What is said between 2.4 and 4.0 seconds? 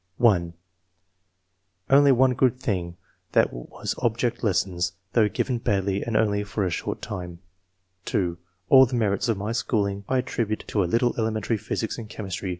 thing; that was